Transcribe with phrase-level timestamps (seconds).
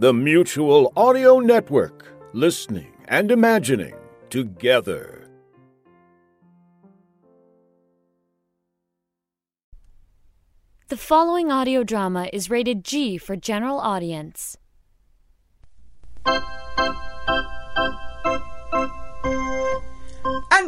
[0.00, 3.96] The Mutual Audio Network, listening and imagining
[4.30, 5.28] together.
[10.86, 14.56] The following audio drama is rated G for general audience.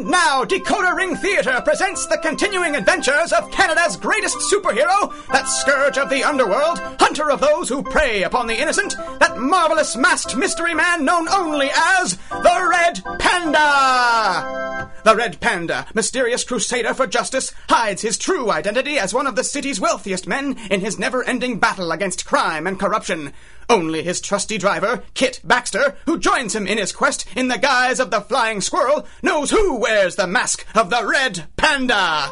[0.00, 5.98] And now, Decoder Ring Theatre presents the continuing adventures of Canada's greatest superhero, that scourge
[5.98, 10.72] of the underworld, hunter of those who prey upon the innocent, that marvelous masked mystery
[10.72, 14.90] man known only as the Red Panda!
[15.04, 19.44] The Red Panda, mysterious crusader for justice, hides his true identity as one of the
[19.44, 23.34] city's wealthiest men in his never ending battle against crime and corruption.
[23.70, 28.00] Only his trusty driver, Kit Baxter, who joins him in his quest in the guise
[28.00, 32.28] of the flying squirrel, knows who wears the mask of the Red Panda.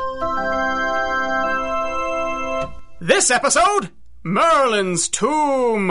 [3.01, 3.91] This episode
[4.25, 5.87] Merlin's Tomb.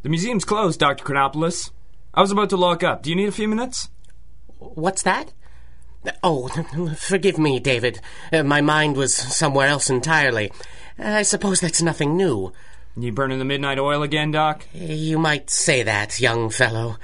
[0.00, 1.04] The museum's closed, Dr.
[1.04, 1.70] Chronopoulos.
[2.14, 3.02] I was about to lock up.
[3.02, 3.90] Do you need a few minutes?
[4.58, 5.34] What's that?
[6.24, 6.48] Oh,
[6.96, 8.00] forgive me, David.
[8.32, 10.50] Uh, my mind was somewhere else entirely.
[10.98, 12.54] I suppose that's nothing new.
[12.94, 14.66] You burning the midnight oil again, Doc?
[14.74, 16.98] You might say that, young fellow.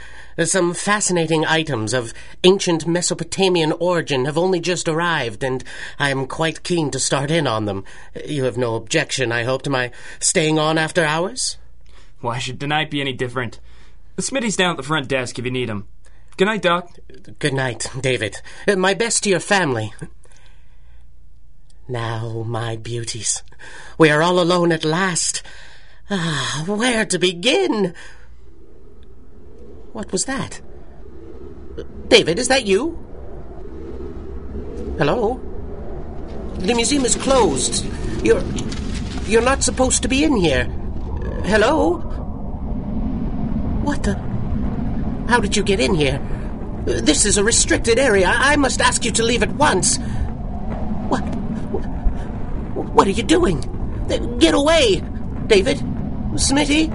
[0.44, 2.12] Some fascinating items of
[2.44, 5.64] ancient Mesopotamian origin have only just arrived, and
[5.98, 7.84] I am quite keen to start in on them.
[8.26, 11.56] You have no objection, I hope, to my staying on after hours?
[12.20, 13.58] Why should tonight be any different?
[14.16, 15.88] The Smitty's down at the front desk if you need him.
[16.36, 16.90] Good night, Doc.
[17.38, 18.36] Good night, David.
[18.66, 19.94] Uh, My best to your family.
[21.88, 23.42] Now, my beauties,
[23.96, 25.42] we are all alone at last.
[26.10, 27.92] Ah, where to begin?
[29.92, 30.62] What was that?
[32.08, 32.98] David, is that you?
[34.96, 35.38] Hello?
[36.58, 37.84] The museum is closed.
[38.24, 38.42] You're.
[39.26, 40.64] You're not supposed to be in here.
[41.44, 41.98] Hello?
[43.84, 44.14] What the.
[45.28, 46.18] How did you get in here?
[46.86, 48.32] This is a restricted area.
[48.34, 49.98] I must ask you to leave at once.
[51.08, 51.20] What?
[52.94, 53.60] What are you doing?
[54.38, 55.02] Get away!
[55.46, 55.82] David?
[56.34, 56.92] Smitty?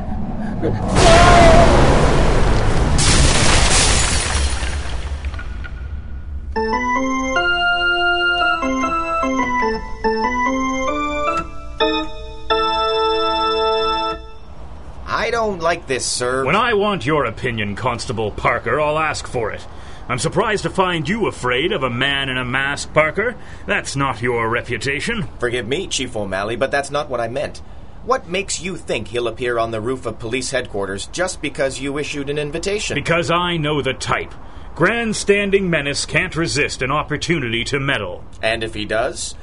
[15.05, 16.45] I don't like this, sir.
[16.45, 19.65] When I want your opinion, Constable Parker, I'll ask for it.
[20.07, 23.35] I'm surprised to find you afraid of a man in a mask, Parker.
[23.65, 25.27] That's not your reputation.
[25.39, 27.61] Forgive me, Chief O'Malley, but that's not what I meant.
[28.05, 31.97] What makes you think he'll appear on the roof of police headquarters just because you
[31.97, 32.95] issued an invitation?
[32.95, 34.33] Because I know the type.
[34.75, 38.25] Grandstanding menace can't resist an opportunity to meddle.
[38.41, 39.35] and if he does,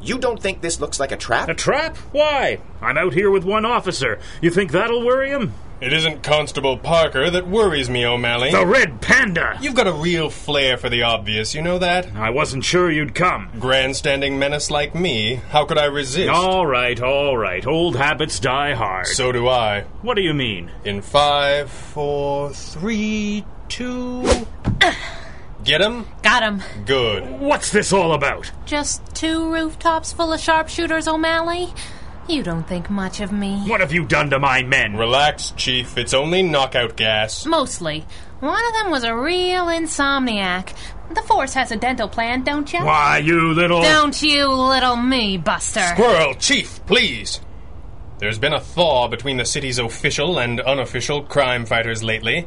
[0.00, 1.48] you don't think this looks like a trap?
[1.48, 1.96] A trap?
[2.10, 2.58] Why?
[2.80, 4.18] I'm out here with one officer.
[4.42, 5.54] You think that'll worry him?
[5.80, 8.50] It isn't Constable Parker that worries me, O'Malley.
[8.50, 9.56] The Red Panda!
[9.60, 12.16] You've got a real flair for the obvious, you know that?
[12.16, 13.48] I wasn't sure you'd come.
[13.60, 16.30] Grandstanding menace like me, how could I resist?
[16.30, 17.64] All right, all right.
[17.64, 19.06] Old habits die hard.
[19.06, 19.82] So do I.
[20.02, 20.72] what do you mean?
[20.84, 24.28] In five, four, three, two.
[25.64, 26.06] Get him?
[26.22, 26.62] Got him.
[26.86, 27.38] Good.
[27.40, 28.50] What's this all about?
[28.66, 31.68] Just two rooftops full of sharpshooters, O'Malley?
[32.28, 33.62] You don't think much of me.
[33.66, 34.96] What have you done to my men?
[34.96, 35.96] Relax, Chief.
[35.96, 37.46] It's only knockout gas.
[37.46, 38.04] Mostly.
[38.40, 40.74] One of them was a real insomniac.
[41.14, 42.80] The Force has a dental plan, don't you?
[42.84, 43.80] Why, you little.
[43.80, 45.80] Don't you little me, Buster.
[45.80, 47.40] Squirrel, Chief, please.
[48.18, 52.46] There's been a thaw between the city's official and unofficial crime fighters lately,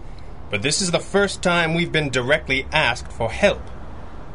[0.52, 3.62] but this is the first time we've been directly asked for help.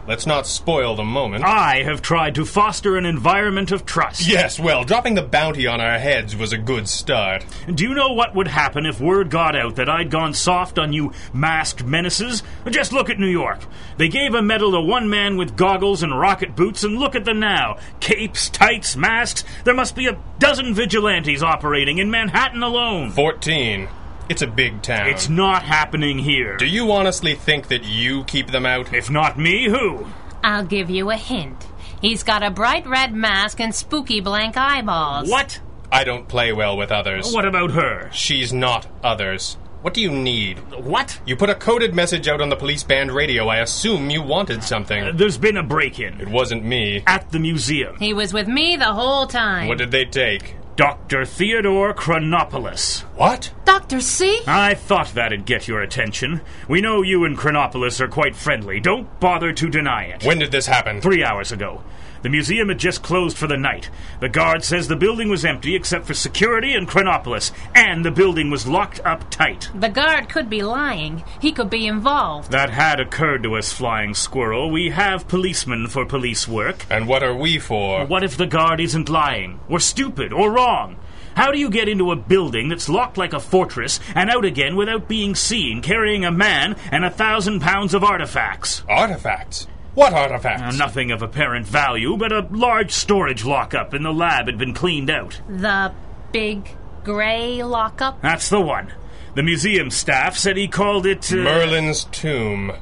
[0.08, 1.44] Let's not spoil the moment.
[1.44, 4.28] I have tried to foster an environment of trust.
[4.28, 7.44] Yes, well, dropping the bounty on our heads was a good start.
[7.72, 10.92] Do you know what would happen if word got out that I'd gone soft on
[10.92, 12.44] you masked menaces?
[12.70, 13.58] Just look at New York.
[13.96, 17.24] They gave a medal to one man with goggles and rocket boots, and look at
[17.24, 17.78] them now.
[17.98, 19.44] Capes, tights, masks.
[19.64, 23.10] There must be a dozen vigilantes operating in Manhattan alone.
[23.10, 23.88] 14.
[24.28, 25.08] It's a big town.
[25.08, 26.56] It's not happening here.
[26.56, 28.92] Do you honestly think that you keep them out?
[28.92, 30.06] If not me, who?
[30.42, 31.66] I'll give you a hint.
[32.00, 35.30] He's got a bright red mask and spooky blank eyeballs.
[35.30, 35.60] What?
[35.90, 37.32] I don't play well with others.
[37.32, 38.10] What about her?
[38.12, 39.56] She's not others.
[39.82, 40.58] What do you need?
[40.74, 41.20] What?
[41.26, 43.46] You put a coded message out on the police band radio.
[43.46, 45.04] I assume you wanted something.
[45.04, 46.20] Uh, there's been a break in.
[46.20, 47.04] It wasn't me.
[47.06, 47.96] At the museum.
[47.98, 49.68] He was with me the whole time.
[49.68, 50.56] What did they take?
[50.76, 51.24] Dr.
[51.24, 53.00] Theodore Chronopoulos.
[53.16, 53.50] What?
[53.64, 54.02] Dr.
[54.02, 54.40] C?
[54.46, 56.42] I thought that'd get your attention.
[56.68, 58.78] We know you and Chronopolis are quite friendly.
[58.78, 60.24] Don't bother to deny it.
[60.24, 61.00] When did this happen?
[61.00, 61.82] Three hours ago.
[62.26, 63.88] The museum had just closed for the night.
[64.18, 68.50] The guard says the building was empty except for security and Chronopolis, and the building
[68.50, 69.70] was locked up tight.
[69.72, 71.22] The guard could be lying.
[71.40, 72.50] He could be involved.
[72.50, 74.72] That had occurred to us, Flying Squirrel.
[74.72, 76.84] We have policemen for police work.
[76.90, 78.04] And what are we for?
[78.06, 80.96] What if the guard isn't lying, or stupid, or wrong?
[81.36, 84.74] How do you get into a building that's locked like a fortress and out again
[84.74, 88.82] without being seen, carrying a man and a thousand pounds of artifacts?
[88.88, 89.68] Artifacts?
[89.96, 90.62] What artifacts?
[90.62, 94.74] Uh, nothing of apparent value, but a large storage lockup in the lab had been
[94.74, 95.40] cleaned out.
[95.48, 95.90] The
[96.32, 96.68] big
[97.02, 98.20] gray lockup?
[98.20, 98.92] That's the one.
[99.34, 101.32] The museum staff said he called it.
[101.32, 102.72] Uh, Merlin's tomb.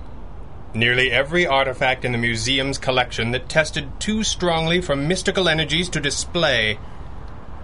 [0.74, 6.00] Nearly every artifact in the museum's collection that tested too strongly for mystical energies to
[6.00, 6.80] display.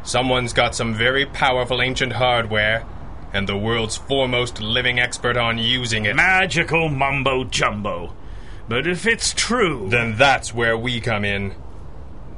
[0.04, 2.86] Someone's got some very powerful ancient hardware,
[3.32, 6.14] and the world's foremost living expert on using it.
[6.14, 8.14] Magical mumbo jumbo.
[8.70, 9.88] But if it's true.
[9.88, 11.56] Then that's where we come in.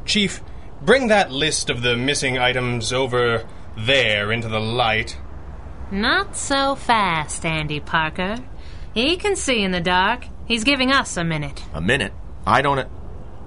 [0.07, 0.43] Chief,
[0.81, 3.47] bring that list of the missing items over
[3.77, 5.19] there into the light.
[5.91, 8.37] Not so fast, Andy Parker.
[8.95, 10.25] He can see in the dark.
[10.47, 11.63] He's giving us a minute.
[11.75, 12.15] A minute?
[12.47, 12.89] I don't.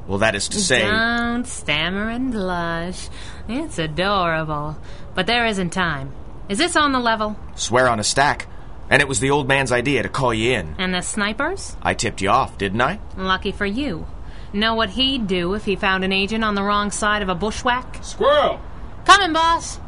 [0.06, 0.82] Well, that is to say.
[0.82, 3.10] Don't stammer and blush.
[3.50, 4.78] It's adorable.
[5.16, 6.14] But there isn't time.
[6.50, 7.36] Is this on the level?
[7.56, 8.46] Swear on a stack.
[8.90, 10.76] And it was the old man's idea to call you in.
[10.78, 11.76] And the snipers?
[11.82, 13.00] I tipped you off, didn't I?
[13.18, 14.06] Lucky for you.
[14.54, 17.36] Know what he'd do if he found an agent on the wrong side of a
[17.36, 18.04] bushwhack?
[18.04, 18.60] Squirrel!
[19.04, 19.80] Coming, boss.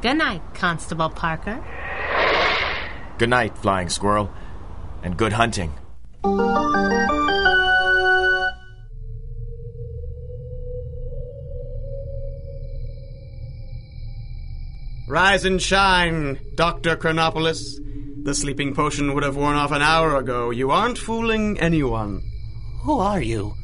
[0.00, 1.62] Good night, Constable Parker.
[3.18, 4.30] Good night, Flying Squirrel.
[5.02, 5.74] And good hunting.
[15.08, 16.96] Rise and shine, Dr.
[16.96, 17.80] Chronopolis.
[18.22, 20.50] The sleeping potion would have worn off an hour ago.
[20.50, 22.22] You aren't fooling anyone.
[22.82, 23.54] Who are you?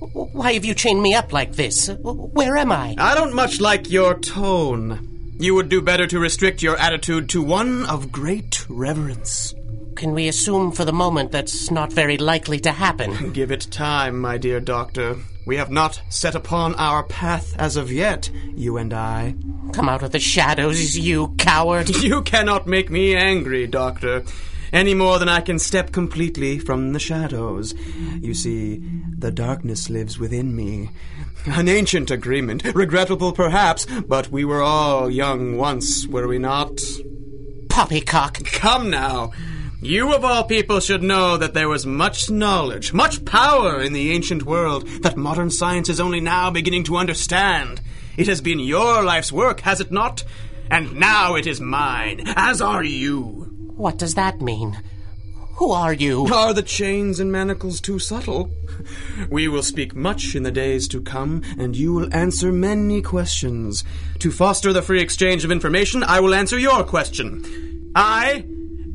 [0.00, 1.88] Why have you chained me up like this?
[2.02, 2.96] Where am I?
[2.98, 5.34] I don't much like your tone.
[5.38, 9.54] You would do better to restrict your attitude to one of great reverence.
[9.96, 13.32] Can we assume for the moment that's not very likely to happen?
[13.32, 15.16] Give it time, my dear doctor.
[15.44, 19.34] We have not set upon our path as of yet, you and I.
[19.72, 21.90] Come out of the shadows, you coward.
[22.02, 24.22] You cannot make me angry, doctor,
[24.72, 27.74] any more than I can step completely from the shadows.
[28.20, 28.82] You see,
[29.18, 30.90] the darkness lives within me.
[31.46, 36.80] An ancient agreement, regrettable perhaps, but we were all young once, were we not?
[37.68, 38.44] Poppycock.
[38.52, 39.32] Come now.
[39.82, 44.12] You of all people should know that there was much knowledge, much power in the
[44.12, 47.80] ancient world that modern science is only now beginning to understand.
[48.16, 50.22] It has been your life's work, has it not?
[50.70, 53.72] And now it is mine, as are you.
[53.74, 54.80] What does that mean?
[55.56, 56.26] Who are you?
[56.32, 58.52] Are the chains and manacles too subtle?
[59.30, 63.82] We will speak much in the days to come, and you will answer many questions.
[64.20, 67.90] To foster the free exchange of information, I will answer your question.
[67.96, 68.44] I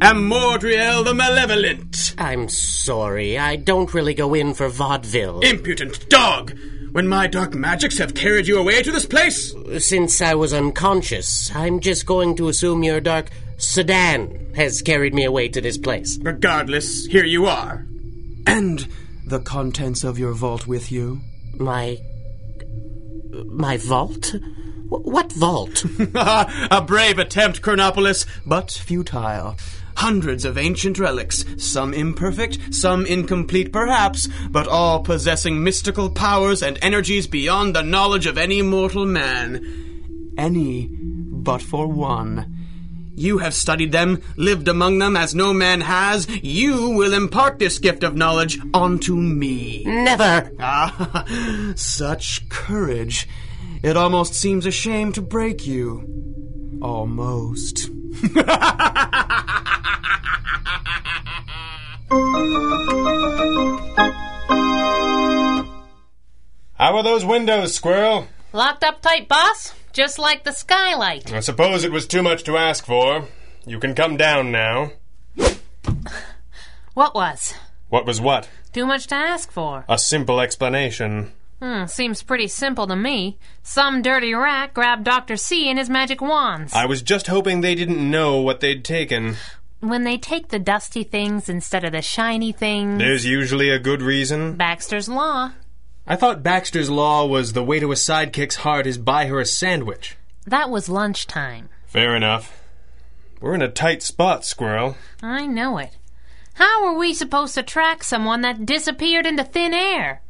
[0.01, 2.13] am Mordriel the Malevolent.
[2.17, 5.39] I'm sorry, I don't really go in for vaudeville.
[5.41, 6.53] Impudent dog!
[6.91, 9.53] When my dark magics have carried you away to this place?
[9.79, 15.25] Since I was unconscious, I'm just going to assume your dark sedan has carried me
[15.25, 16.17] away to this place.
[16.21, 17.85] Regardless, here you are.
[18.45, 18.87] And
[19.25, 21.21] the contents of your vault with you?
[21.59, 21.97] My.
[23.45, 24.35] my vault?
[24.89, 25.83] What vault?
[26.15, 29.57] a brave attempt, Chronopolis, but futile.
[29.97, 36.77] Hundreds of ancient relics, some imperfect, some incomplete perhaps, but all possessing mystical powers and
[36.83, 40.33] energies beyond the knowledge of any mortal man.
[40.37, 42.53] Any but for one.
[43.15, 46.27] You have studied them, lived among them as no man has.
[46.43, 49.83] You will impart this gift of knowledge onto me.
[49.83, 50.51] Never!
[50.59, 51.25] Ah,
[51.75, 53.27] such courage.
[53.81, 56.77] It almost seems a shame to break you.
[56.83, 57.89] Almost.
[66.75, 68.27] How are those windows, Squirrel?
[68.53, 69.73] Locked up tight, boss?
[69.93, 71.33] Just like the skylight.
[71.33, 73.25] I suppose it was too much to ask for.
[73.65, 74.91] You can come down now.
[76.93, 77.53] What was?
[77.89, 78.49] What was what?
[78.73, 79.85] Too much to ask for.
[79.87, 81.31] A simple explanation.
[81.61, 83.37] Hmm, seems pretty simple to me.
[83.61, 85.37] Some dirty rat grabbed Dr.
[85.37, 86.73] C and his magic wands.
[86.73, 89.35] I was just hoping they didn't know what they'd taken.
[89.79, 92.97] When they take the dusty things instead of the shiny things.
[92.97, 94.55] There's usually a good reason.
[94.55, 95.51] Baxter's Law.
[96.07, 99.45] I thought Baxter's Law was the way to a sidekick's heart is buy her a
[99.45, 100.17] sandwich.
[100.45, 101.69] That was lunchtime.
[101.85, 102.63] Fair enough.
[103.39, 104.95] We're in a tight spot, Squirrel.
[105.21, 105.97] I know it.
[106.55, 110.21] How are we supposed to track someone that disappeared into thin air?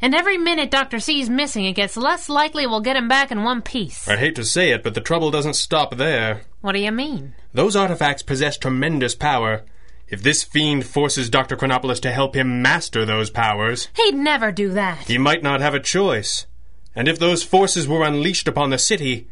[0.00, 1.00] And every minute Dr.
[1.00, 4.06] C's missing, it gets less likely we'll get him back in one piece.
[4.08, 6.42] I hate to say it, but the trouble doesn't stop there.
[6.60, 7.34] What do you mean?
[7.54, 9.62] Those artifacts possess tremendous power.
[10.08, 11.56] If this fiend forces Dr.
[11.56, 15.08] Chronopolis to help him master those powers, He'd never do that.
[15.08, 16.46] he might not have a choice.
[16.94, 19.28] And if those forces were unleashed upon the city,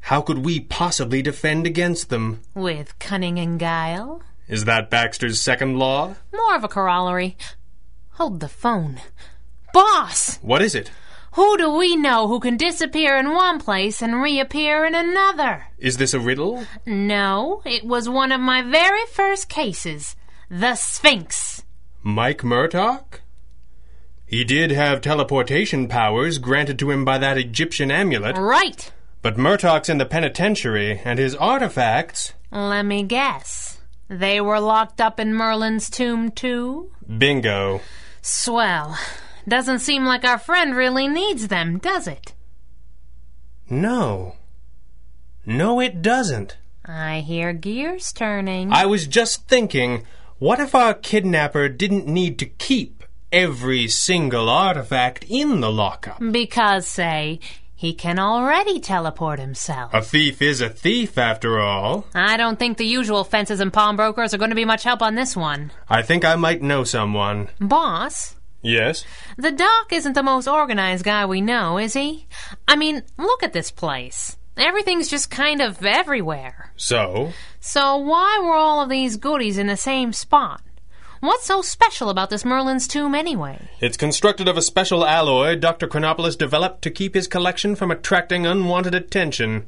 [0.00, 2.40] how could we possibly defend against them?
[2.54, 4.22] With cunning and guile?
[4.48, 6.14] Is that Baxter's second law?
[6.32, 7.36] More of a corollary.
[8.12, 9.00] Hold the phone.
[9.72, 10.38] Boss!
[10.42, 10.90] What is it?
[11.32, 15.66] Who do we know who can disappear in one place and reappear in another?
[15.78, 16.64] Is this a riddle?
[16.86, 20.16] No, it was one of my very first cases.
[20.50, 21.62] The Sphinx.
[22.02, 23.04] Mike Murtaugh?
[24.26, 28.90] He did have teleportation powers granted to him by that Egyptian amulet, Right.
[29.22, 32.32] but Murtaugh's in the penitentiary, and his artifacts.
[32.50, 33.78] Let me guess.
[34.08, 36.90] They were locked up in Merlin's tomb, too?
[37.18, 37.80] Bingo.
[38.22, 38.98] Swell.
[39.48, 42.34] Doesn't seem like our friend really needs them, does it?
[43.70, 44.36] No.
[45.46, 46.58] No, it doesn't.
[46.84, 48.72] I hear gears turning.
[48.72, 50.04] I was just thinking,
[50.38, 56.20] what if our kidnapper didn't need to keep every single artifact in the lockup?
[56.30, 57.40] Because, say,
[57.74, 59.94] he can already teleport himself.
[59.94, 62.06] A thief is a thief, after all.
[62.14, 65.14] I don't think the usual fences and pawnbrokers are going to be much help on
[65.14, 65.70] this one.
[65.88, 67.48] I think I might know someone.
[67.60, 69.04] Boss, Yes?
[69.36, 72.26] the doc isn't the most organized guy we know, is he?
[72.66, 74.36] I mean, look at this place.
[74.56, 76.72] Everything's just kind of everywhere.
[76.76, 77.32] So?
[77.60, 80.62] So why were all of these goodies in the same spot?
[81.20, 83.68] What's so special about this Merlin's tomb anyway?
[83.80, 85.88] It's constructed of a special alloy Dr.
[85.88, 89.66] Chronopolis developed to keep his collection from attracting unwanted attention.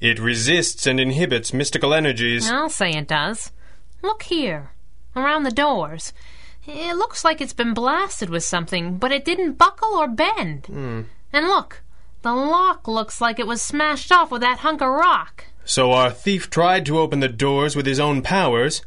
[0.00, 2.50] It resists and inhibits mystical energies.
[2.50, 3.52] I'll say it does.
[4.00, 4.70] Look here.
[5.14, 6.12] Around the doors.
[6.66, 10.66] It looks like it's been blasted with something, but it didn't buckle or bend.
[10.66, 11.02] Hmm.
[11.32, 11.82] And look,
[12.22, 15.46] the lock looks like it was smashed off with that hunk of rock.
[15.64, 18.82] So our thief tried to open the doors with his own powers,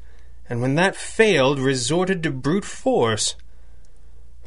[0.50, 3.36] and when that failed, resorted to brute force.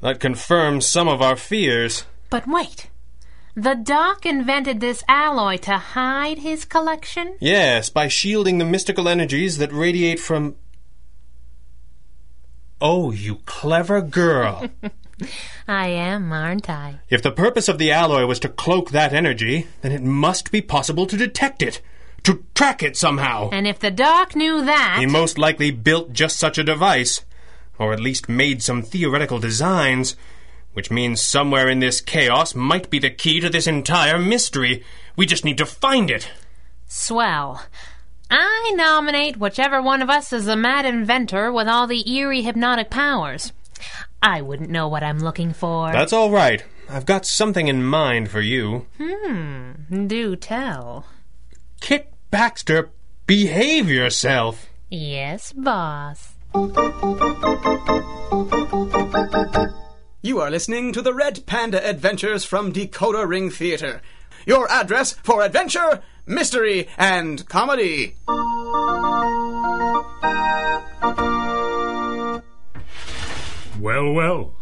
[0.00, 2.04] That confirms some of our fears.
[2.30, 2.88] But wait.
[3.54, 7.36] The doc invented this alloy to hide his collection?
[7.40, 10.54] Yes, by shielding the mystical energies that radiate from.
[12.80, 14.68] Oh, you clever girl.
[15.68, 17.00] I am, aren't I?
[17.10, 20.60] if the purpose of the alloy was to cloak that energy, then it must be
[20.60, 21.80] possible to detect it,
[22.22, 23.50] to track it somehow.
[23.50, 24.98] And if the doc knew that.
[25.00, 27.24] He most likely built just such a device,
[27.78, 30.14] or at least made some theoretical designs,
[30.72, 34.84] which means somewhere in this chaos might be the key to this entire mystery.
[35.16, 36.30] We just need to find it.
[36.86, 37.62] Swell.
[38.30, 42.90] I nominate whichever one of us is the mad inventor with all the eerie hypnotic
[42.90, 43.52] powers.
[44.22, 45.90] I wouldn't know what I'm looking for.
[45.92, 46.64] That's all right.
[46.90, 48.86] I've got something in mind for you.
[49.00, 51.06] Hmm, do tell.
[51.80, 52.90] Kit Baxter,
[53.26, 54.66] behave yourself.
[54.90, 56.34] Yes, boss.
[60.22, 64.02] You are listening to the Red Panda Adventures from Decoder Ring Theater.
[64.46, 68.14] Your address for adventure, mystery, and comedy.
[73.80, 74.54] Well, well.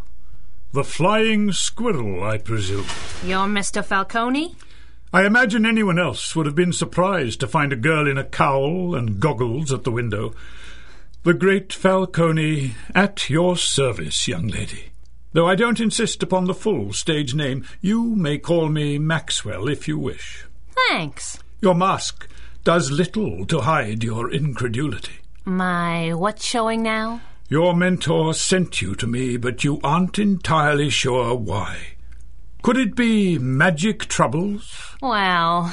[0.73, 2.87] The flying squirrel, I presume.
[3.25, 3.85] You're Mr.
[3.85, 4.57] Falcone?
[5.13, 8.95] I imagine anyone else would have been surprised to find a girl in a cowl
[8.95, 10.35] and goggles at the window.
[11.23, 14.91] The great Falcone, at your service, young lady.
[15.33, 19.89] Though I don't insist upon the full stage name, you may call me Maxwell if
[19.89, 20.45] you wish.
[20.89, 21.39] Thanks.
[21.61, 22.29] Your mask
[22.65, 25.21] does little to hide your incredulity.
[25.45, 27.21] My what's showing now?
[27.49, 31.97] Your mentor sent you to me, but you aren't entirely sure why.
[32.63, 34.97] Could it be magic troubles?
[35.01, 35.73] Well,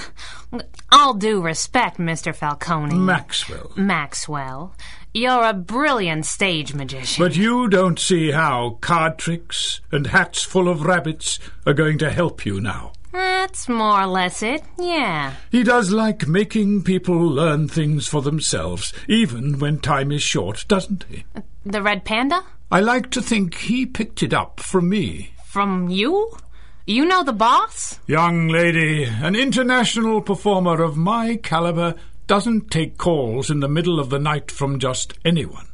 [0.91, 2.35] all due respect, Mr.
[2.35, 2.93] Falcone.
[2.93, 3.71] Maxwell.
[3.75, 4.75] Maxwell.
[5.11, 7.23] You're a brilliant stage magician.
[7.23, 12.11] But you don't see how card tricks and hats full of rabbits are going to
[12.11, 12.93] help you now.
[13.13, 15.35] That's more or less it, yeah.
[15.51, 21.05] He does like making people learn things for themselves, even when time is short, doesn't
[21.07, 21.23] he?
[21.63, 22.43] The Red Panda?
[22.71, 25.35] I like to think he picked it up from me.
[25.45, 26.35] From you?
[26.87, 27.99] You know the boss?
[28.07, 31.93] Young lady, an international performer of my caliber
[32.25, 35.67] doesn't take calls in the middle of the night from just anyone.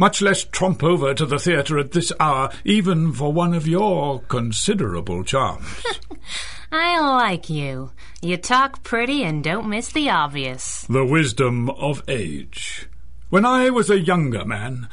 [0.00, 4.22] Much less tromp over to the theatre at this hour, even for one of your
[4.22, 5.84] considerable charms.
[6.72, 7.92] I like you.
[8.22, 10.86] You talk pretty and don't miss the obvious.
[10.88, 12.88] the wisdom of age.
[13.28, 14.88] When I was a younger man,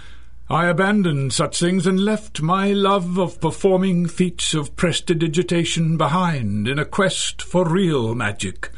[0.49, 6.77] I abandoned such things and left my love of performing feats of prestidigitation behind in
[6.79, 8.71] a quest for real magic,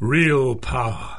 [0.00, 1.18] real power.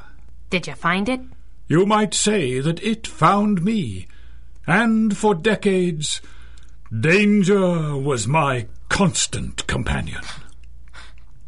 [0.49, 1.21] Did you find it?
[1.67, 4.07] You might say that it found me,
[4.67, 6.21] and for decades,
[6.91, 10.21] danger was my constant companion.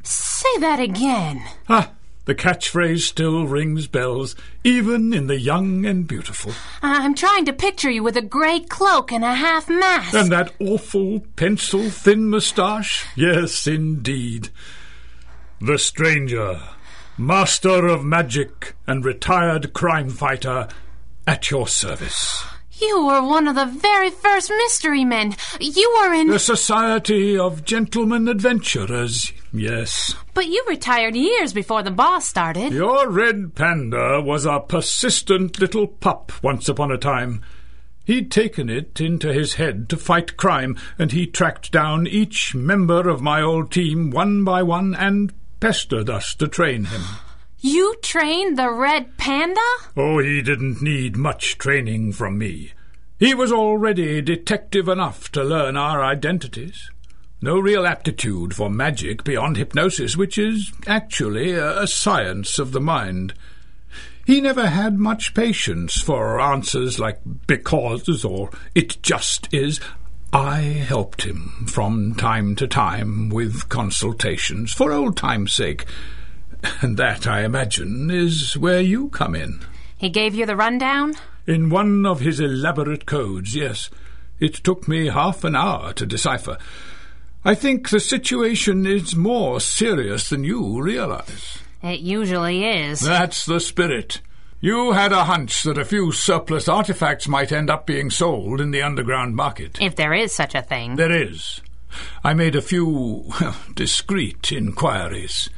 [0.04, 1.44] Say that again.
[1.68, 1.92] Ah,
[2.26, 6.54] the catchphrase still rings bells, even in the young and beautiful.
[6.82, 10.14] I'm trying to picture you with a grey cloak and a half mask.
[10.14, 13.06] And that awful pencil thin moustache?
[13.16, 14.50] Yes, indeed.
[15.60, 16.62] The stranger,
[17.18, 20.68] master of magic and retired crime fighter,
[21.28, 22.46] at your service.
[22.82, 25.36] You were one of the very first mystery men.
[25.60, 26.28] You were in.
[26.28, 30.16] The Society of Gentlemen Adventurers, yes.
[30.34, 32.72] But you retired years before the boss started.
[32.72, 37.42] Your red panda was a persistent little pup once upon a time.
[38.06, 43.10] He'd taken it into his head to fight crime, and he tracked down each member
[43.10, 47.02] of my old team one by one and pestered us to train him.
[47.62, 49.60] You trained the red panda?
[49.98, 52.72] Oh, he didn't need much training from me.
[53.20, 56.90] He was already detective enough to learn our identities.
[57.42, 63.34] No real aptitude for magic beyond hypnosis, which is actually a, science of the mind.
[64.26, 69.82] He never had much patience for answers like because or it just is.
[70.32, 75.86] I helped him from time to time with consultations for old time's sake.
[76.82, 79.62] And that, I imagine, is where you come in.
[79.98, 81.16] He gave you the rundown?
[81.46, 83.90] In one of his elaborate codes, yes.
[84.40, 86.58] It took me half an hour to decipher.
[87.44, 91.60] I think the situation is more serious than you realize.
[91.82, 93.00] It usually is.
[93.00, 94.22] That's the spirit.
[94.62, 98.72] You had a hunch that a few surplus artifacts might end up being sold in
[98.72, 99.78] the underground market.
[99.82, 100.98] If there is such a thing.
[100.98, 101.62] There is.
[102.24, 102.86] I made a few
[103.42, 105.50] well, discreet inquiries.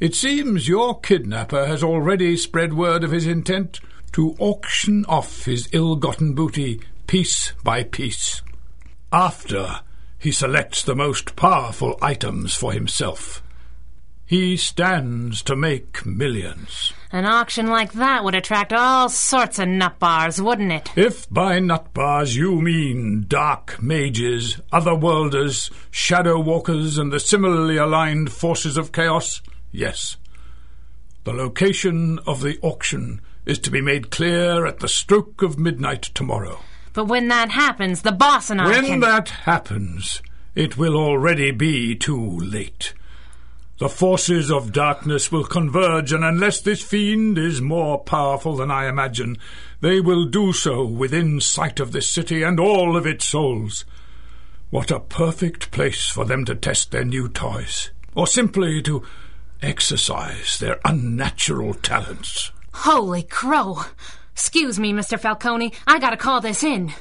[0.00, 3.80] It seems your kidnapper has already spread word of his intent
[4.12, 8.40] to auction off his ill-gotten booty piece by piece.
[9.12, 9.80] After
[10.18, 13.42] he selects the most powerful items for himself.
[14.24, 16.92] He stands to make millions.
[17.10, 20.92] An auction like that would attract all sorts of nutbars, wouldn't it?
[20.96, 28.76] If by nutbars you mean dark mages, otherworlders, shadow walkers, and the similarly aligned forces
[28.76, 29.40] of chaos,
[29.72, 30.16] yes.
[31.24, 36.02] The location of the auction is to be made clear at the stroke of midnight
[36.02, 36.60] tomorrow.
[36.92, 39.00] But when that happens, the boss and I When can...
[39.00, 40.22] that happens,
[40.54, 42.94] it will already be too late.
[43.78, 48.88] The forces of darkness will converge, and unless this fiend is more powerful than I
[48.88, 49.38] imagine,
[49.80, 53.84] they will do so within sight of this city and all of its souls.
[54.70, 59.04] What a perfect place for them to test their new toys, or simply to
[59.62, 62.52] exercise their unnatural talents.
[62.72, 63.82] Holy crow!
[64.32, 65.18] Excuse me, Mr.
[65.18, 65.72] Falcone.
[65.86, 66.92] I gotta call this in.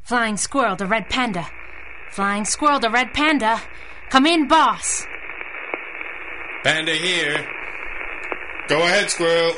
[0.00, 1.46] Flying squirrel to red panda.
[2.10, 3.60] Flying squirrel to red panda.
[4.10, 5.06] Come in, boss.
[6.64, 7.46] Panda here.
[8.68, 9.52] Go ahead, squirrel.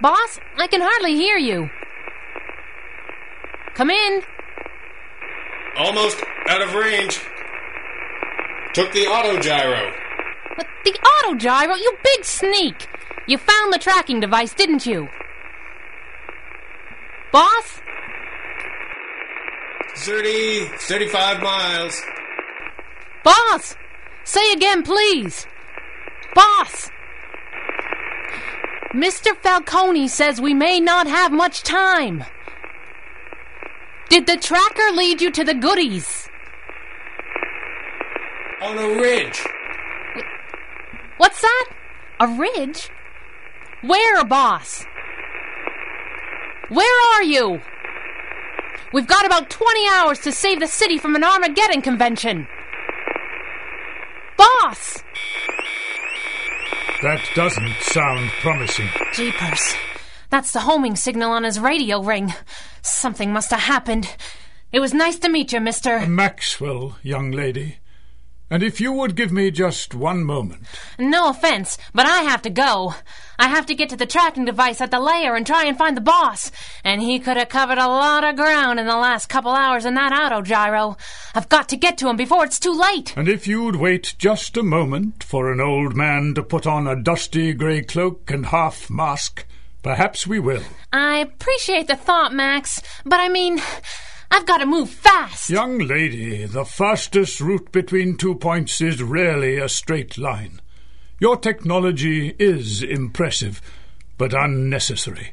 [0.00, 1.68] Boss, I can hardly hear you.
[3.74, 4.22] Come in.
[5.76, 7.20] Almost out of range.
[8.74, 9.92] Took the auto gyro.
[10.84, 12.88] The auto gyro, you big sneak!
[13.26, 15.08] You found the tracking device, didn't you?
[17.32, 17.80] Boss?
[19.96, 22.02] 30, 35 miles.
[23.22, 23.76] Boss!
[24.24, 25.46] Say again, please.
[26.34, 26.90] Boss!
[28.94, 29.36] Mr.
[29.36, 32.24] Falcone says we may not have much time.
[34.08, 36.28] Did the tracker lead you to the goodies?
[38.60, 39.40] On a ridge.
[41.20, 41.68] What's that?
[42.20, 42.88] A ridge?
[43.82, 44.86] Where, boss?
[46.70, 47.60] Where are you?
[48.94, 52.48] We've got about 20 hours to save the city from an Armageddon convention.
[54.38, 55.02] Boss!
[57.02, 58.88] That doesn't sound promising.
[59.12, 59.74] Jeepers.
[60.30, 62.32] That's the homing signal on his radio ring.
[62.80, 64.08] Something must have happened.
[64.72, 66.08] It was nice to meet you, Mr.
[66.08, 67.79] Maxwell, young lady.
[68.50, 70.64] And if you would give me just one moment.
[70.98, 72.96] No offense, but I have to go.
[73.38, 75.96] I have to get to the tracking device at the lair and try and find
[75.96, 76.50] the boss.
[76.82, 79.94] And he could have covered a lot of ground in the last couple hours in
[79.94, 80.96] that auto gyro.
[81.32, 83.16] I've got to get to him before it's too late.
[83.16, 87.00] And if you'd wait just a moment for an old man to put on a
[87.00, 89.46] dusty grey cloak and half mask,
[89.82, 90.64] perhaps we will.
[90.92, 93.62] I appreciate the thought, Max, but I mean,
[94.30, 95.50] I've got to move fast.
[95.50, 100.60] Young lady, the fastest route between two points is rarely a straight line.
[101.18, 103.60] Your technology is impressive,
[104.16, 105.32] but unnecessary.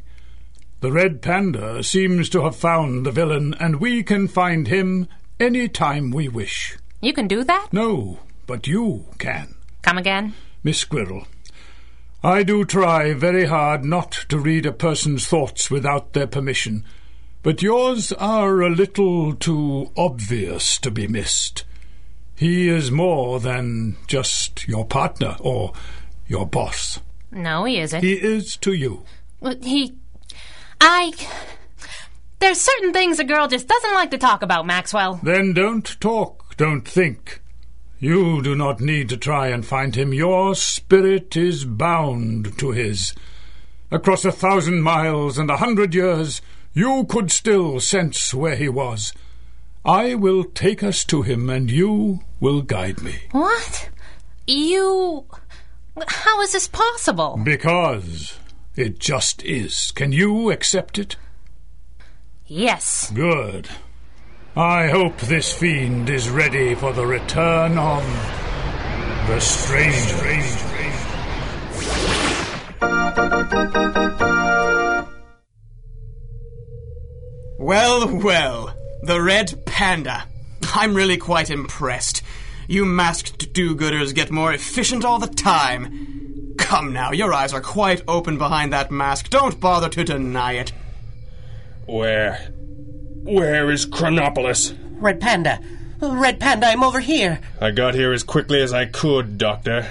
[0.81, 5.07] The Red Panda seems to have found the villain, and we can find him
[5.39, 6.77] any time we wish.
[7.01, 7.69] You can do that?
[7.71, 9.55] No, but you can.
[9.81, 10.33] Come again?
[10.63, 11.27] Miss Squirrel,
[12.23, 16.83] I do try very hard not to read a person's thoughts without their permission,
[17.47, 21.63] but yours are a little too obvious to be missed.
[22.35, 25.71] He is more than just your partner or
[26.27, 26.99] your boss.
[27.31, 28.03] No, he isn't.
[28.03, 29.05] He is to you.
[29.39, 29.95] Well, he.
[30.81, 31.13] I.
[32.39, 35.21] There's certain things a girl just doesn't like to talk about, Maxwell.
[35.23, 37.39] Then don't talk, don't think.
[37.97, 40.13] You do not need to try and find him.
[40.13, 43.13] Your spirit is bound to his.
[43.89, 46.41] Across a thousand miles and a hundred years,
[46.77, 49.11] you could still sense where he was.
[49.83, 53.15] I will take us to him, and you will guide me.
[53.31, 53.89] What?
[54.45, 55.25] You.
[56.07, 57.39] How is this possible?
[57.43, 58.37] Because
[58.75, 59.89] it just is.
[59.89, 61.15] Can you accept it?
[62.45, 63.09] Yes.
[63.09, 63.69] Good.
[64.55, 68.03] I hope this fiend is ready for the return of
[69.27, 70.67] the strange stranger.
[77.59, 80.25] Well, well, the Red Panda.
[80.75, 82.21] I'm really quite impressed.
[82.67, 86.53] You masked do gooders get more efficient all the time.
[86.59, 89.31] Come now, your eyes are quite open behind that mask.
[89.31, 90.71] Don't bother to deny it.
[91.87, 92.35] Where?
[93.23, 94.73] Where is Chronopolis?
[94.99, 95.59] Red Panda.
[95.99, 97.39] Red Panda, I'm over here.
[97.59, 99.87] I got here as quickly as I could, Doctor.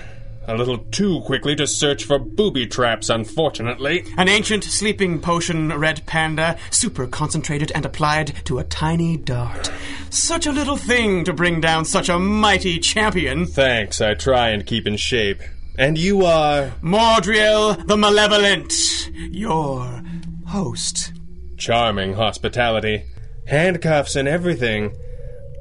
[0.49, 4.05] A little too quickly to search for booby traps, unfortunately.
[4.17, 9.73] An ancient sleeping potion, Red Panda, super concentrated and applied to a tiny dart.
[10.11, 13.47] Such a little thing to bring down such a mighty champion.
[13.47, 15.43] Thanks, I try and keep in shape.
[15.79, 16.73] And you are.
[16.81, 18.73] Mordriel the Malevolent,
[19.13, 20.01] your
[20.47, 21.13] host.
[21.59, 23.05] Charming hospitality.
[23.49, 24.95] Handcuffs and everything.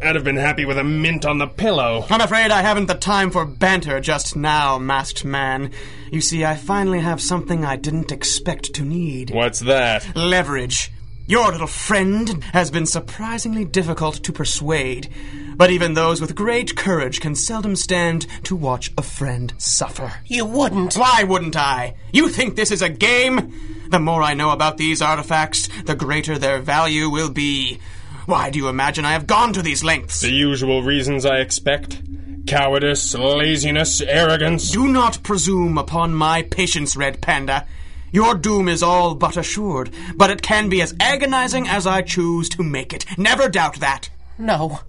[0.06, 2.06] I'd have been happy with a mint on the pillow.
[2.12, 5.72] I'm afraid I haven't the time for banter just now, masked man.
[6.12, 9.32] You see, I finally have something I didn't expect to need.
[9.32, 10.16] What's that?
[10.16, 10.92] Leverage.
[11.28, 15.10] Your little friend has been surprisingly difficult to persuade,
[15.56, 20.14] but even those with great courage can seldom stand to watch a friend suffer.
[20.28, 20.94] You wouldn't.
[20.94, 21.96] Why wouldn't I?
[22.14, 23.88] You think this is a game?
[23.90, 27.80] The more I know about these artifacts, the greater their value will be.
[28.26, 30.22] Why do you imagine I have gone to these lengths?
[30.22, 32.02] The usual reasons I expect
[32.48, 34.72] cowardice, laziness, arrogance.
[34.72, 37.66] Do not presume upon my patience, Red Panda.
[38.12, 42.50] Your doom is all but assured, but it can be as agonizing as I choose
[42.50, 43.06] to make it.
[43.18, 44.10] Never doubt that.
[44.38, 44.80] No.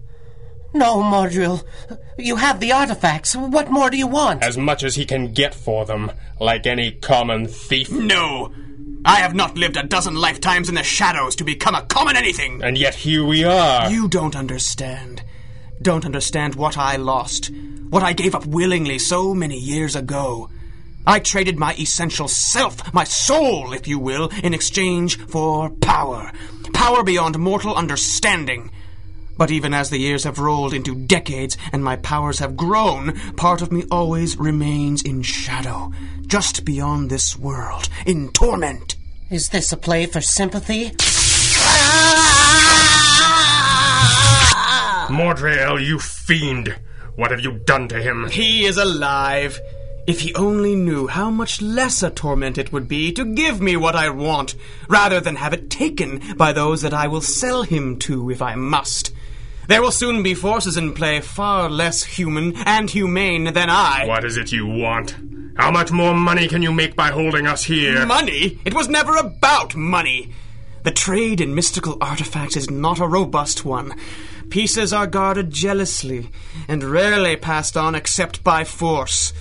[0.73, 1.65] No, Mordriel.
[2.19, 3.35] You have the artifacts.
[3.35, 4.43] What more do you want?
[4.43, 7.91] As much as he can get for them, like any common thief.
[7.91, 8.53] No!
[9.07, 12.61] I have not lived a dozen lifetimes in the shadows to become a common anything!
[12.65, 13.89] And yet here we are.
[13.89, 15.23] You don't understand.
[15.81, 17.53] Don't understand what I lost.
[17.89, 20.51] What I gave up willingly so many years ago.
[21.07, 26.33] I traded my essential self, my soul, if you will, in exchange for power.
[26.75, 28.73] Power beyond mortal understanding.
[29.37, 33.63] But even as the years have rolled into decades and my powers have grown, part
[33.63, 35.93] of me always remains in shadow,
[36.27, 38.96] just beyond this world, in torment.
[39.29, 40.91] Is this a play for sympathy?
[45.11, 46.77] Mordriel, you fiend!
[47.17, 48.29] What have you done to him?
[48.31, 49.61] He is alive.
[50.07, 53.77] If he only knew how much less a torment it would be to give me
[53.77, 54.55] what I want,
[54.89, 58.55] rather than have it taken by those that I will sell him to if I
[58.55, 59.13] must.
[59.67, 64.05] There will soon be forces in play far less human and humane than I.
[64.07, 65.17] What is it you want?
[65.57, 68.05] How much more money can you make by holding us here?
[68.05, 68.59] Money?
[68.65, 70.33] It was never about money.
[70.83, 73.99] The trade in mystical artifacts is not a robust one.
[74.51, 76.31] Pieces are guarded jealously
[76.69, 79.33] and rarely passed on except by force.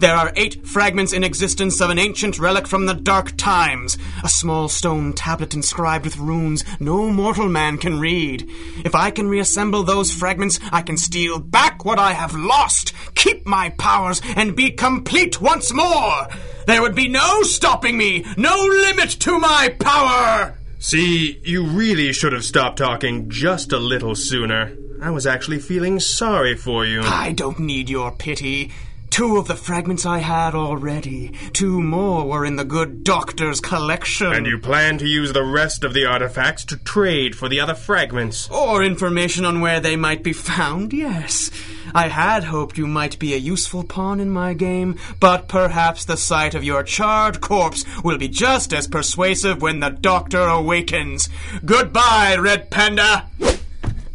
[0.00, 4.28] There are eight fragments in existence of an ancient relic from the dark times, a
[4.28, 8.48] small stone tablet inscribed with runes no mortal man can read.
[8.84, 13.46] If I can reassemble those fragments, I can steal back what I have lost, keep
[13.46, 16.28] my powers, and be complete once more.
[16.66, 20.58] There would be no stopping me, no limit to my power.
[20.78, 24.76] See, you really should have stopped talking just a little sooner.
[25.00, 27.02] I was actually feeling sorry for you.
[27.02, 28.70] I don't need your pity.
[29.14, 31.30] Two of the fragments I had already.
[31.52, 34.32] Two more were in the good doctor's collection.
[34.32, 37.76] And you plan to use the rest of the artifacts to trade for the other
[37.76, 38.50] fragments.
[38.50, 41.52] Or information on where they might be found, yes.
[41.94, 46.16] I had hoped you might be a useful pawn in my game, but perhaps the
[46.16, 51.28] sight of your charred corpse will be just as persuasive when the doctor awakens.
[51.64, 53.28] Goodbye, Red Panda!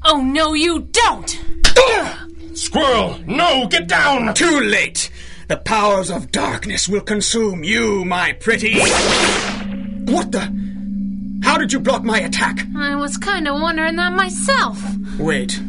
[0.03, 1.39] Oh, no, you don't!
[2.53, 4.33] Squirrel, no, get down!
[4.33, 5.09] Too late!
[5.47, 8.79] The powers of darkness will consume you, my pretty.
[10.11, 10.51] What the?
[11.43, 12.65] How did you block my attack?
[12.77, 14.79] I was kind of wondering that myself.
[15.17, 15.59] Wait.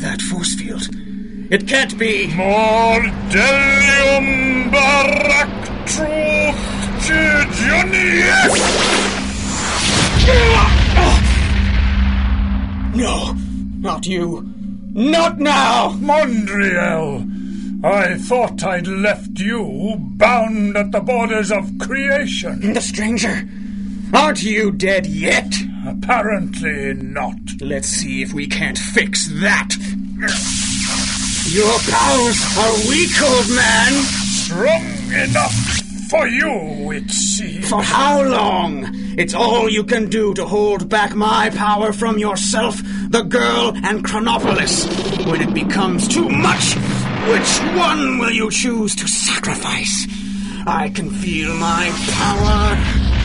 [0.00, 0.88] That force field.
[1.50, 2.26] It can't be.
[2.28, 3.40] Mordelium
[4.70, 6.34] Baractro
[12.94, 13.36] No,
[13.80, 14.53] not you.
[14.96, 15.90] Not now!
[15.94, 17.28] Mordriel,
[17.84, 22.74] I thought I'd left you bound at the borders of creation.
[22.74, 23.48] The stranger.
[24.14, 25.52] Aren't you dead yet?
[25.84, 27.34] Apparently not.
[27.60, 29.74] Let's see if we can't fix that.
[31.50, 33.92] Your powers are weak, old man.
[34.44, 37.68] Strong enough for you, it seems.
[37.68, 38.88] For how long?
[39.18, 42.80] It's all you can do to hold back my power from yourself,
[43.14, 44.86] the girl, and Chronopolis.
[45.24, 46.74] When it becomes too much,
[47.30, 50.08] which one will you choose to sacrifice?
[50.66, 52.74] I can feel my power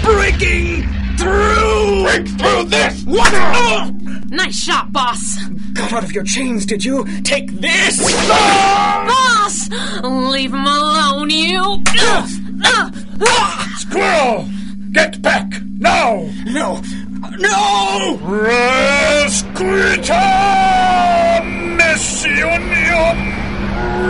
[0.04, 0.84] breaking
[1.18, 2.04] through!
[2.04, 3.04] Break through this!
[3.04, 3.32] What?
[3.34, 3.90] Oh!
[4.28, 5.44] Nice shot, boss.
[5.74, 7.04] Got out of your chains, did you?
[7.24, 7.98] Take this!
[8.28, 9.72] Boss!
[10.04, 11.84] Leave him alone, you.
[13.80, 14.48] Squirrel!
[14.92, 15.52] Get back!
[15.80, 16.30] Now!
[16.46, 16.80] No!
[17.20, 18.18] No!
[18.22, 18.64] Resquita
[21.78, 23.20] Messionium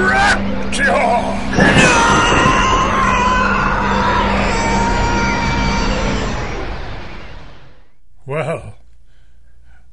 [0.10, 1.40] Raptio!
[8.28, 8.76] Well,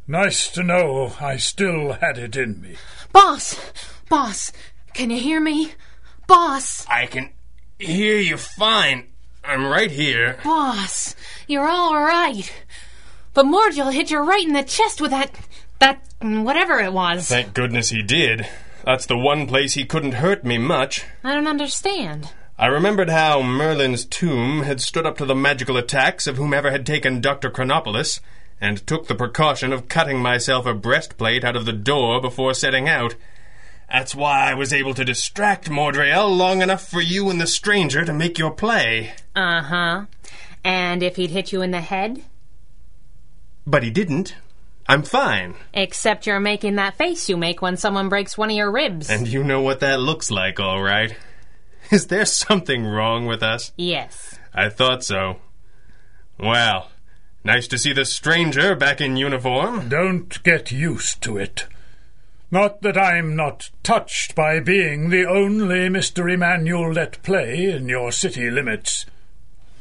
[0.07, 2.77] nice to know I still had it in me.
[3.13, 3.59] Boss!
[4.11, 4.53] Boss!
[4.93, 5.73] Can you hear me?
[6.27, 6.85] Boss!
[6.87, 7.31] I can
[7.79, 9.07] hear you fine.
[9.43, 10.39] I'm right here.
[10.45, 11.15] Boss!
[11.47, 12.53] You're all right.
[13.37, 15.31] But Morgul hit you right in the chest with that.
[15.79, 16.01] that.
[16.23, 17.29] whatever it was.
[17.29, 18.49] Thank goodness he did.
[18.83, 21.05] That's the one place he couldn't hurt me much.
[21.23, 22.31] I don't understand.
[22.59, 26.87] I remembered how Merlin's tomb had stood up to the magical attacks of whomever had
[26.87, 27.51] taken Dr.
[27.51, 28.23] Chronopolis,
[28.59, 32.89] and took the precaution of cutting myself a breastplate out of the door before setting
[32.89, 33.17] out.
[33.93, 38.03] That's why I was able to distract Mordriel long enough for you and the stranger
[38.03, 39.13] to make your play.
[39.35, 40.07] Uh huh.
[40.65, 42.23] And if he'd hit you in the head?
[43.67, 44.37] But he didn't.
[44.89, 45.55] I'm fine.
[45.75, 49.11] Except you're making that face you make when someone breaks one of your ribs.
[49.11, 51.17] And you know what that looks like, all right.
[51.91, 53.73] Is there something wrong with us?
[53.77, 54.39] yes.
[54.55, 55.37] I thought so.
[56.39, 56.91] Well,
[57.45, 59.91] nice to see the stranger back in uniform.
[59.91, 61.67] Don't get used to it.
[62.51, 66.33] Not that I'm not touched by being the only Mr.
[66.33, 69.05] Emmanuel let play in your city limits.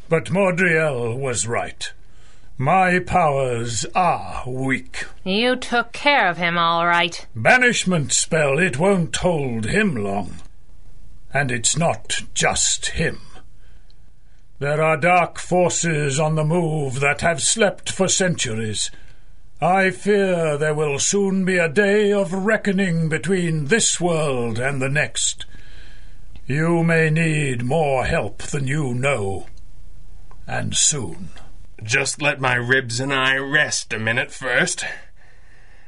[0.10, 1.94] But Mordriel was right.
[2.58, 5.06] My powers are weak.
[5.26, 7.28] You took care of him all right.
[7.36, 10.36] Banishment spell, it won't hold him long.
[11.34, 13.20] And it's not just him.
[14.60, 18.90] There are dark forces on the move that have slept for centuries.
[19.60, 24.88] I fear there will soon be a day of reckoning between this world and the
[24.88, 25.46] next.
[26.48, 29.48] You may need more help than you know.
[30.48, 31.32] And soon.
[31.86, 34.84] Just let my ribs and I rest a minute first.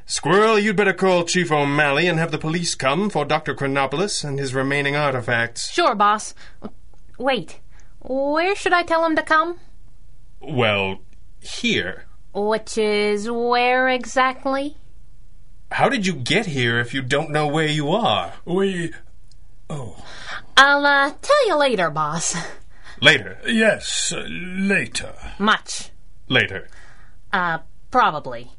[0.06, 3.52] Squirrel, you'd better call Chief O'Malley and have the police come for Dr.
[3.52, 5.72] Chronopolis and his remaining artifacts.
[5.72, 6.34] Sure, boss.
[7.18, 7.58] Wait.
[8.00, 9.58] Where should I tell him to come?
[10.40, 11.00] Well,
[11.40, 12.04] here.
[12.32, 14.76] Which is where exactly?
[15.72, 18.34] How did you get here if you don't know where you are?
[18.44, 18.92] We.
[19.68, 19.96] Oh.
[20.56, 22.36] I'll uh, tell you later, boss.
[23.00, 23.38] Later.
[23.46, 25.14] Yes, uh, later.
[25.38, 25.90] Much.
[26.28, 26.68] Later.
[27.32, 27.58] Uh,
[27.90, 28.50] probably.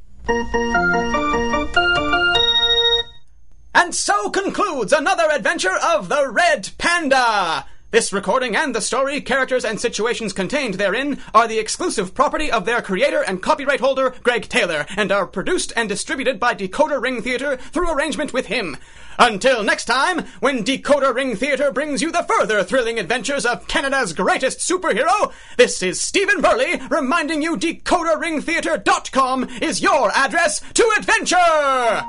[3.76, 7.66] And so concludes another adventure of the Red Panda!
[7.92, 12.66] This recording and the story, characters, and situations contained therein are the exclusive property of
[12.66, 17.24] their creator and copyright holder, Greg Taylor, and are produced and distributed by Decoder Ring
[17.24, 18.78] Theater through arrangement with him.
[19.18, 24.14] Until next time, when Decoder Ring Theater brings you the further thrilling adventures of Canada's
[24.14, 32.06] greatest superhero, this is Stephen Burley reminding you DecoderRingTheater.com is your address to adventure!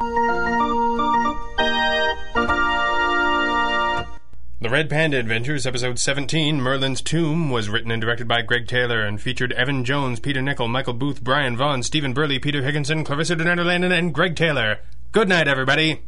[4.62, 9.00] The Red Panda Adventures, Episode 17, Merlin's Tomb, was written and directed by Greg Taylor
[9.00, 13.36] and featured Evan Jones, Peter Nichol, Michael Booth, Brian Vaughn, Stephen Burley, Peter Higginson, Clarissa
[13.36, 14.80] de Nederlanden, and Greg Taylor.
[15.12, 16.02] Good night, everybody.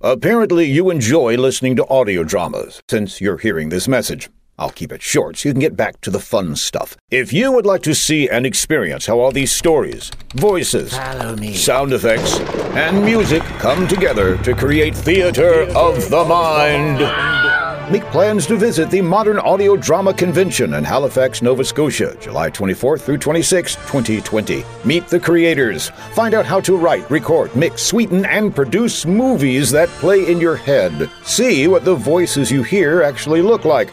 [0.00, 4.30] Apparently, you enjoy listening to audio dramas since you're hearing this message.
[4.58, 6.96] I'll keep it short so you can get back to the fun stuff.
[7.10, 12.38] If you would like to see and experience how all these stories, voices, sound effects,
[12.76, 17.00] and music come together to create theater of the mind,
[17.90, 23.00] make plans to visit the Modern Audio Drama Convention in Halifax, Nova Scotia, July 24th
[23.00, 24.64] through 26, 2020.
[24.84, 25.88] Meet the creators.
[26.12, 30.54] Find out how to write, record, mix, sweeten, and produce movies that play in your
[30.56, 31.10] head.
[31.24, 33.92] See what the voices you hear actually look like.